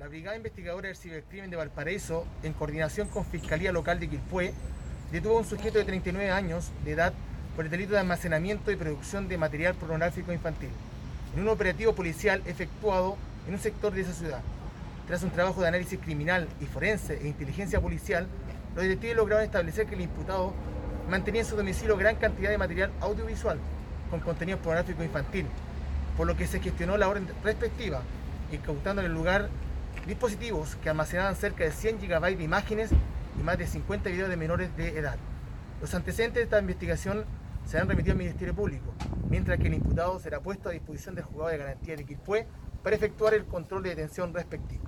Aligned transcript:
La 0.00 0.08
Brigada 0.08 0.34
Investigadora 0.34 0.88
del 0.88 0.96
Cibercrimen 0.96 1.50
de 1.50 1.58
Valparaíso, 1.58 2.26
en 2.42 2.54
coordinación 2.54 3.06
con 3.08 3.26
Fiscalía 3.26 3.70
Local 3.70 4.00
de 4.00 4.08
Quilpué, 4.08 4.54
detuvo 5.12 5.36
a 5.36 5.40
un 5.40 5.44
sujeto 5.44 5.76
de 5.76 5.84
39 5.84 6.30
años 6.30 6.70
de 6.86 6.92
edad 6.92 7.12
por 7.54 7.66
el 7.66 7.70
delito 7.70 7.92
de 7.92 7.98
almacenamiento 7.98 8.70
y 8.70 8.76
producción 8.76 9.28
de 9.28 9.36
material 9.36 9.74
pornográfico 9.74 10.32
infantil, 10.32 10.70
en 11.34 11.42
un 11.42 11.48
operativo 11.48 11.94
policial 11.94 12.40
efectuado 12.46 13.18
en 13.46 13.52
un 13.52 13.60
sector 13.60 13.92
de 13.92 14.00
esa 14.00 14.14
ciudad. 14.14 14.40
Tras 15.06 15.22
un 15.22 15.32
trabajo 15.32 15.60
de 15.60 15.68
análisis 15.68 16.00
criminal 16.00 16.48
y 16.62 16.64
forense 16.64 17.18
e 17.20 17.28
inteligencia 17.28 17.78
policial, 17.78 18.26
los 18.74 18.84
detectives 18.84 19.16
lograron 19.16 19.44
establecer 19.44 19.84
que 19.84 19.96
el 19.96 20.00
imputado 20.00 20.54
mantenía 21.10 21.42
en 21.42 21.46
su 21.46 21.56
domicilio 21.56 21.98
gran 21.98 22.16
cantidad 22.16 22.48
de 22.48 22.56
material 22.56 22.90
audiovisual 23.02 23.58
con 24.08 24.20
contenido 24.20 24.56
pornográfico 24.56 25.04
infantil, 25.04 25.44
por 26.16 26.26
lo 26.26 26.38
que 26.38 26.46
se 26.46 26.58
gestionó 26.58 26.96
la 26.96 27.06
orden 27.06 27.28
respectiva, 27.44 28.00
incautando 28.50 29.02
en 29.02 29.08
el 29.08 29.12
lugar 29.12 29.50
dispositivos 30.06 30.76
que 30.76 30.90
almacenaban 30.90 31.36
cerca 31.36 31.64
de 31.64 31.72
100 31.72 32.00
GB 32.00 32.36
de 32.36 32.44
imágenes 32.44 32.90
y 33.38 33.42
más 33.42 33.58
de 33.58 33.66
50 33.66 34.10
videos 34.10 34.28
de 34.28 34.36
menores 34.36 34.76
de 34.76 34.98
edad. 34.98 35.16
Los 35.80 35.94
antecedentes 35.94 36.36
de 36.36 36.44
esta 36.44 36.58
investigación 36.58 37.24
serán 37.64 37.88
remitidos 37.88 38.14
al 38.14 38.18
Ministerio 38.18 38.54
Público, 38.54 38.92
mientras 39.28 39.58
que 39.58 39.68
el 39.68 39.74
imputado 39.74 40.18
será 40.18 40.40
puesto 40.40 40.68
a 40.68 40.72
disposición 40.72 41.14
del 41.14 41.24
juzgado 41.24 41.50
de 41.50 41.58
garantía 41.58 41.96
de 41.96 42.04
Quilpué 42.04 42.46
para 42.82 42.96
efectuar 42.96 43.34
el 43.34 43.44
control 43.44 43.82
de 43.82 43.90
detención 43.90 44.34
respectivo. 44.34 44.84